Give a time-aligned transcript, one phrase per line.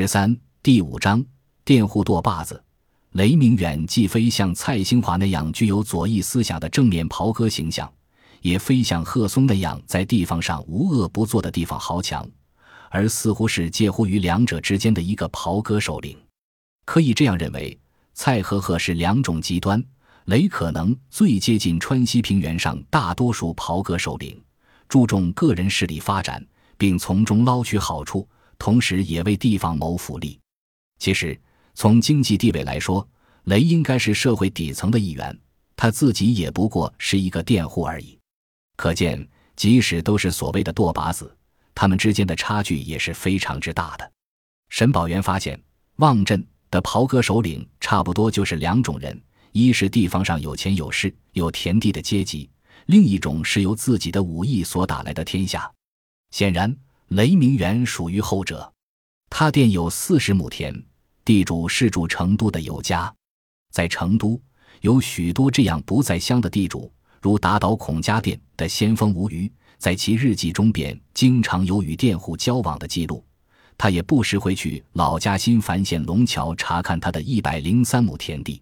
[0.00, 0.32] 十三
[0.62, 1.24] 第五章
[1.64, 2.62] 佃户舵把子。
[3.14, 7.92] 雷明远既非像蔡兴华那样具有左翼思想的正面袍哥形象，
[8.40, 12.24] 也非像贺松那样在地方上无恶不作的地方豪强，
[12.90, 16.16] 而似乎是介乎于两者之间的一个袍哥首领。
[16.84, 17.76] 可以这样认为，
[18.14, 19.82] 蔡和贺是两种极端，
[20.26, 24.40] 雷可能最接近川西平原上大多数袍哥首领，
[24.88, 26.40] 注重个人势力发展，
[26.76, 28.24] 并从中捞取好处。
[28.58, 30.38] 同时也为地方谋福利。
[30.98, 31.40] 其实，
[31.74, 33.06] 从经济地位来说，
[33.44, 35.38] 雷应该是社会底层的一员，
[35.76, 38.18] 他自己也不过是一个佃户而已。
[38.76, 41.34] 可见，即使都是所谓的舵把子，
[41.74, 44.12] 他们之间的差距也是非常之大的。
[44.70, 45.60] 沈宝元发现，
[45.96, 49.20] 望镇的袍哥首领差不多就是两种人：
[49.52, 52.50] 一是地方上有钱有势有田地的阶级，
[52.86, 55.70] 另一种是由自己的武艺所打来的天下。
[56.32, 56.76] 显然。
[57.08, 58.70] 雷明远属于后者，
[59.30, 60.84] 他店有四十亩田，
[61.24, 63.12] 地主是住成都的有家，
[63.72, 64.38] 在成都
[64.82, 66.92] 有许多这样不在乡的地主，
[67.22, 73.24] 如打倒孔家店的先锋吴虞，在其日记中便经常有与佃户交往的记录。
[73.78, 78.60] 他也不时会去老家新繁县龙桥查看他的一百零三亩田地。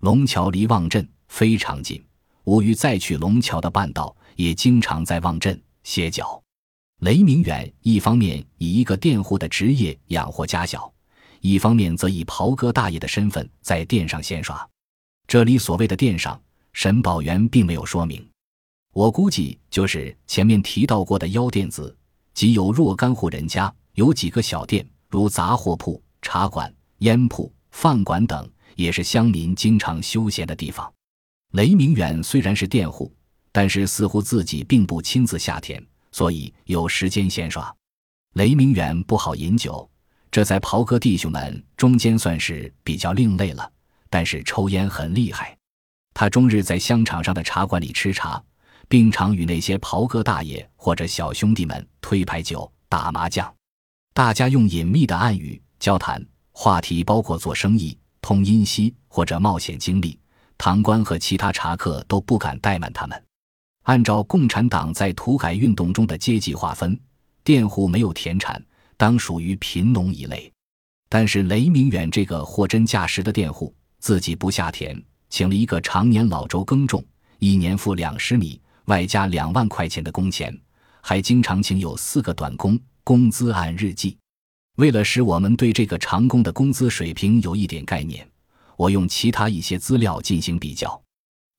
[0.00, 2.04] 龙桥离望镇非常近，
[2.44, 6.42] 吴虞再去龙桥的半道，也经常在望镇歇脚。
[7.00, 10.92] 雷明远一方面以一个佃户的职业养活家小，
[11.40, 14.68] 一方面则以袍哥大爷的身份在店上闲耍。
[15.28, 16.40] 这里所谓的店上，
[16.72, 18.28] 沈宝元并没有说明，
[18.92, 21.96] 我估计就是前面提到过的腰店子，
[22.34, 30.92] 即有若干户人家有几个小店，如杂货铺、茶馆、烟铺、饭馆等，也是乡民经常休闲的地方。
[31.52, 33.14] 雷明远虽然是佃户，
[33.52, 35.80] 但是似乎自己并不亲自下田。
[36.18, 37.72] 所以有时间闲耍，
[38.34, 39.88] 雷明远不好饮酒，
[40.32, 43.72] 这在袍哥弟兄们中间算是比较另类了。
[44.10, 45.56] 但是抽烟很厉害，
[46.12, 48.42] 他终日在香场上的茶馆里吃茶，
[48.88, 53.54] 并常与那些袍哥大爷或者小兄弟们推牌九、打麻将。
[54.12, 60.18] 大家用隐秘的暗语交谈，话题包括做生意、通音息或者冒险经历。
[60.56, 63.24] 堂官和其他茶客都不敢怠慢他们。
[63.88, 66.98] 按照共产党在土改运动中的阶级划分，
[67.42, 68.62] 佃户没有田产，
[68.98, 70.52] 当属于贫农一类。
[71.08, 77.02] 但是雷明远这个货真价实的佃户，自己不下田，请了一个常年老周耕种，
[77.38, 80.54] 一年付两十米，外加两万块钱的工钱，
[81.00, 84.18] 还经常请有四个短工，工资按日计。
[84.76, 88.28] 为了使我们对这个长工的工资水平有一点概念，
[88.76, 91.00] 我用其他一些资料进行比较。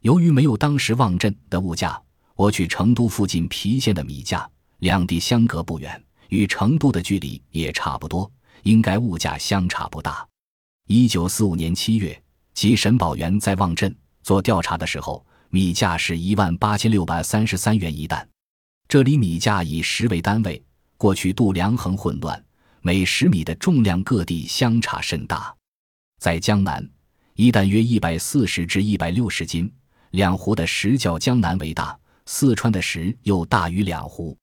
[0.03, 1.99] 由于没有当时望镇的物价。
[2.39, 8.31] 我去成都附近郫县的米价，两地相隔不远，与成都的距离也差不多，
[8.63, 10.25] 应该物价相差不大。
[10.87, 12.17] 一九四五年七月，
[12.53, 18.25] 即沈宝元在望镇做调查的时候，米价是一万八千六百三十三元一担。
[18.87, 20.63] 这里米价以十为单位，
[20.95, 22.41] 过去度量衡混乱，
[22.79, 25.53] 每十米的重量各地相差甚大。
[26.21, 26.89] 在江南，
[27.35, 29.69] 一担约一百四十至一百六十斤，
[30.11, 31.98] 两湖的石较江南为大。
[32.31, 34.37] 四川的石又大于两湖，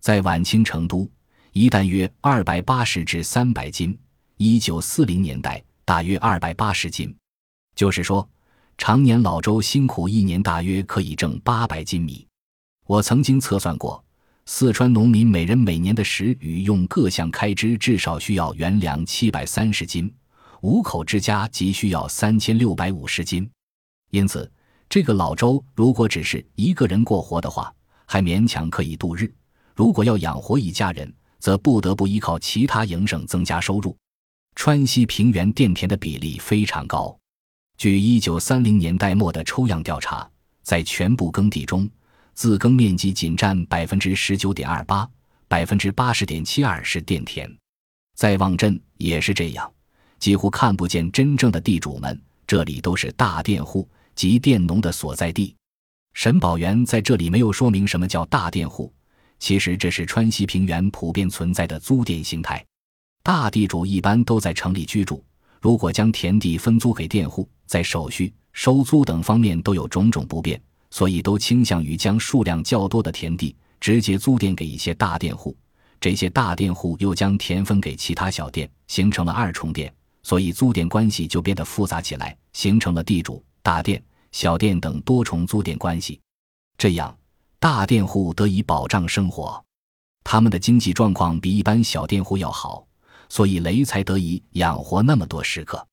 [0.00, 1.06] 在晚清成都，
[1.52, 3.96] 一担约二百八十至三百斤。
[4.38, 7.14] 一九四零年代大约二百八十斤，
[7.74, 8.26] 就是说，
[8.78, 12.26] 常年老周辛苦一年，大约可以挣八百斤米。
[12.86, 14.02] 我曾经测算过，
[14.46, 20.10] 四川农民每人每年的食与用各项开支至少需要元粮七百三十斤，
[20.62, 23.46] 五口之家即需要三千六百五十斤，
[24.10, 24.50] 因此。
[24.88, 27.72] 这个老周如果只是一个人过活的话，
[28.06, 29.26] 还勉强可以度日；
[29.74, 33.96] 如果要养活一家人，则不得不依靠其他营生增加收入。
[34.54, 37.16] 川西平原佃田的比例非常高。
[37.76, 40.28] 据一九三零年代末的抽样调查，
[40.62, 41.88] 在全部耕地中，
[42.32, 45.06] 自耕面积仅占百分之十九点二八，
[45.46, 47.54] 百分之八十点七二是佃田。
[48.14, 49.70] 在望镇也是这样，
[50.18, 53.86] 几乎看不见真正的地主们，这里都是大佃户。
[54.16, 55.54] 及佃农的所在地，
[56.14, 58.92] 沈宝元在这里没有说明什么叫大佃户。
[59.38, 62.64] 其实这是川西平原普遍存在的租佃形态。
[63.22, 65.22] 大地主一般都在城里居住，
[65.60, 70.58] 如果将田地分租给佃户，在手续、收租等方面都有种种不便，
[70.90, 75.54] 所以都倾向于将数量较多的田地直接租佃给一些大佃户。
[76.00, 79.92] 这些大佃户又将田分给其他小佃，形成了二重佃，
[80.22, 83.44] 所以租佃关系就变得复杂起来，形成了地主。
[83.66, 86.20] 大店、小店等多重租佃关系，
[86.78, 87.12] 这样
[87.58, 89.60] 大店户得以保障生活。
[90.22, 92.86] 他们的经济状况比一般小店户要好，
[93.28, 95.84] 所以雷才得以养活那么多食客。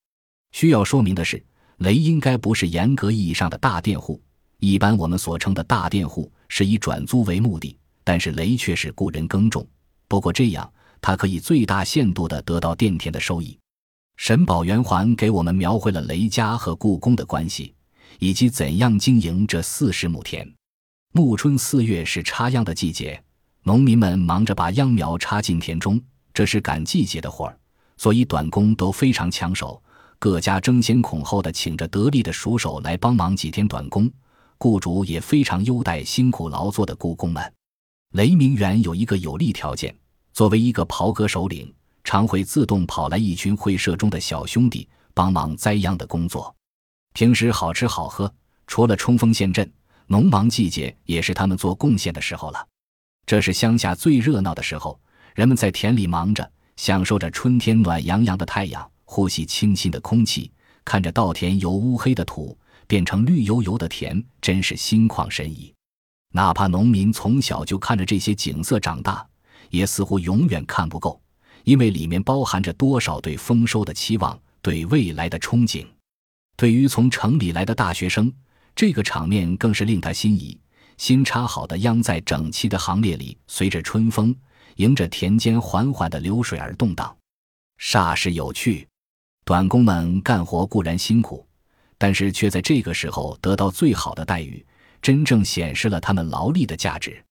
[0.52, 1.44] 需要说明的是，
[1.78, 4.22] 雷应该不是严格意义上的大店户。
[4.60, 9.68] 一般我们所称的大店户是以转租为目的，但是雷却是雇人耕种。
[10.08, 10.72] 不过这样，
[11.02, 13.58] 他可以最大限度地得到佃田的收益。
[14.15, 17.74] 沈宝元环给我们描绘了雷家和故宫的关系，
[18.19, 20.50] 以及怎样经营这四十亩田。
[21.12, 23.21] 暮春四月是插秧的季节，
[23.63, 26.01] 农民们忙着把秧苗插进田中，
[26.33, 27.57] 这是赶季节的活儿，
[27.98, 29.81] 所以短工都非常抢手。
[30.19, 34.10] 各家争先恐后的请着得力的熟手来帮忙几天短工，
[34.57, 37.54] 雇主也非常优待辛苦劳作的雇工们。
[38.13, 39.94] 雷明远有一个有利条件，
[40.31, 41.71] 作为一个袍哥首领，
[42.04, 46.54] 常会自动跑来一群会社中的小兄弟帮忙栽秧的工作。
[47.14, 48.34] 平时好吃好喝，
[48.68, 49.72] 除了冲锋陷阵，
[50.08, 52.68] 农忙季节也是他们做贡献的时候了。
[53.26, 55.00] 这是乡下最热闹的时候，
[55.36, 58.90] 人们在田里忙着，享受着春天暖洋洋的太阳。
[59.06, 60.52] 呼吸清新的空气，
[60.84, 62.58] 看着稻田由乌黑的土
[62.88, 65.72] 变成绿油油的田，真是心旷神怡。
[66.32, 69.24] 哪怕农民从小就看着这些景色长大，
[69.70, 71.22] 也似乎永远看不够，
[71.63, 75.86] 因为里面包含着多少对丰收的期望，对未来的憧憬。
[76.56, 78.31] 对于从城里来的大学生，
[78.75, 80.57] 这个场面更是令他心仪。
[80.98, 84.33] 新插好的秧在整齐的行列里，随着春风，
[84.75, 87.15] 迎着田间缓缓的流水而动荡，
[87.80, 88.88] 煞是有趣。
[89.44, 91.45] 短工们干活固然辛苦，
[91.98, 94.63] 但是却在这个时候得到最好的待遇，
[95.01, 97.24] 真正显示了他们劳力的价值。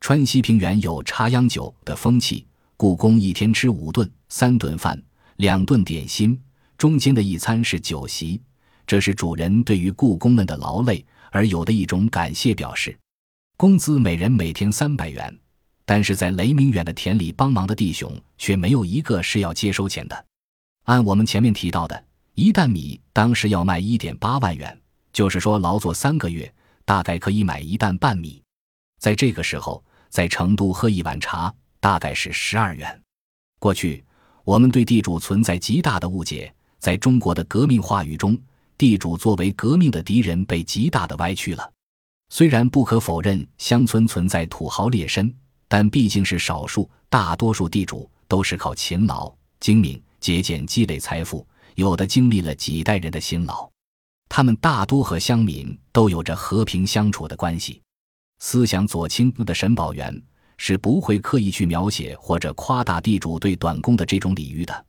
[0.00, 2.46] 川西平原有插秧酒的风气，
[2.80, 4.98] 故宫一天吃五顿，三顿饭，
[5.36, 6.40] 两顿点心，
[6.78, 8.40] 中间的一餐是酒席，
[8.86, 12.98] 这是主人对于故宫们的劳累而有的一种感谢表示。
[13.58, 15.38] 工资每人每天三百元，
[15.84, 20.24] 但是在雷明远的田里帮忙的弟兄却没有一个是要接收钱的。
[20.84, 22.02] 按我们前面提到的，
[22.34, 24.80] 一担米当时要卖一点八万元，
[25.12, 26.50] 就是说劳作三个月，
[26.86, 28.42] 大概可以买一担半米。
[28.98, 33.02] 在这个时候，在成都喝一碗茶大概是十二元。
[33.58, 34.04] 过去
[34.44, 38.38] 我们对地主存在极大的误解，在中国的革命话语中，
[38.78, 41.72] 地主作为革命的敌人被极大的歪曲了。
[42.28, 45.32] 虽然不可否认乡村存在土豪劣绅，
[45.66, 50.00] 但毕竟是少数，大多数地主都是靠勤劳精明。
[50.20, 51.46] 节俭积累财富，
[51.76, 53.66] 有的经历了几代人的辛劳，
[54.28, 57.80] 他们大多和乡民都有着和平相处的关系。
[58.40, 60.22] 思想左倾的沈宝元
[60.62, 64.84] 是不会刻意去描写或者夸大地主对短工的这种礼遇的，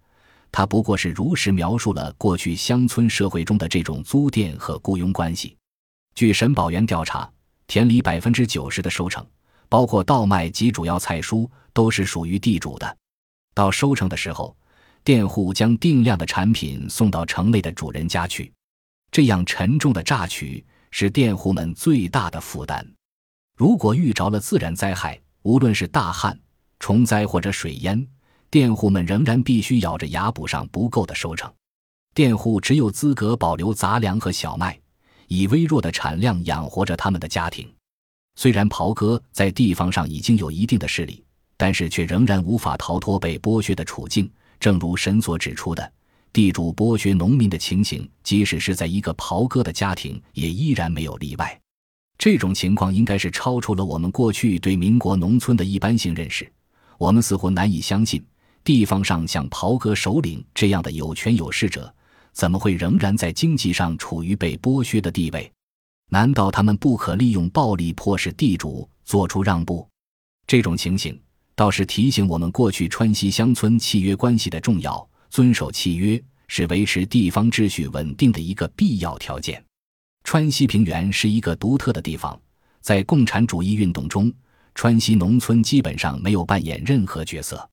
[0.51, 5.55] 他不过是如实描述了过去乡村社会中的这种租佃和雇佣关系。
[6.13, 7.31] 据沈宝元调查，
[7.67, 9.25] 田里百分之九十的收成，
[9.69, 12.97] 包括稻麦及主要菜蔬，都是属于地主的。
[13.53, 14.53] 到收成的时候。
[15.03, 18.53] 佃户将定量的产品送到城内的主人家去，
[19.11, 22.87] 这样沉重的榨取是佃户们最大的负担。
[23.57, 26.37] 如果遇着了自然灾害，无论是大旱、
[26.79, 28.07] 虫灾或者水淹，
[28.49, 31.51] 佃户们仍然必须咬着牙补上不够的收成。
[32.13, 34.79] 佃户只有资格保留杂粮和小麦，
[35.27, 37.71] 以微弱的产量养活着他们的家庭。
[38.35, 41.23] 虽然袍哥在地方上已经有一定的势力，
[41.57, 44.29] 但是却仍然无法逃脱被剥削的处境。
[44.59, 45.91] 正如神所指出的，
[46.31, 51.59] 地主剥削农民的情形，即使是在一个袍哥的家庭，也依然没有例外。
[52.21, 56.47] 这种情况应该是超出了我们过去对民国农村的一般性认识。
[56.99, 58.23] 我们似乎难以相信，
[58.63, 61.91] 地方上像袍哥首领这样的有权有势者，
[62.31, 65.51] 怎么会仍然在经济上处于被剥削的地位？
[66.11, 69.87] 难道他们不可利用暴力迫使地主做出让步？
[70.45, 71.19] 这种情形。
[71.55, 75.09] 倒是提醒我们，过去川西乡村契约关系的重要。
[75.31, 79.63] 遵守契约是维持地方秩序稳定的一个必要条件。
[80.31, 82.39] 川西平原是一个独特的地方，
[82.79, 84.31] 在共产主义运动中，
[84.73, 87.69] 川西农村基本上没有扮演任何角色。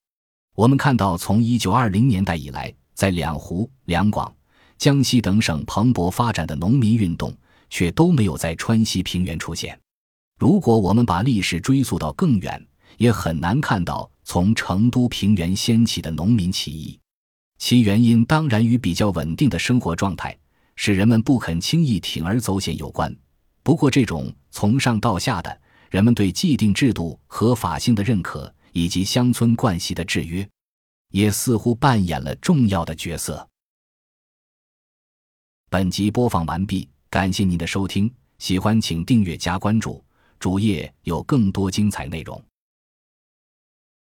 [0.56, 4.34] 我们看到，从一九二零年代以来，在两湖、两广、
[4.76, 7.32] 江西等省蓬勃发展的农民运动，
[7.70, 9.78] 却都没有在川西平原出现。
[10.40, 12.60] 如果我们把历史追溯到更远，
[12.96, 16.98] 也很难看到从成都平原掀起的农民起义，
[17.56, 20.36] 其原因当然与比较稳定的生活状态，
[20.80, 23.12] 使人们不肯轻易铤而走险有关。
[23.64, 30.49] 不过，这种从上到下的人们对既定制度合法性的认可，以及乡村惯习的制约，
[31.11, 33.47] 也似乎扮演了重要的角色。
[35.68, 38.08] 本集播放完毕，感谢您的收听，
[38.38, 40.02] 喜欢请订阅加关注，
[40.38, 42.40] 主页有更多精彩内容。